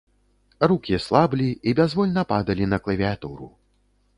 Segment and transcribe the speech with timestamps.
[0.69, 3.53] Рукі слаблі і бязвольна падалі на клавіятуру.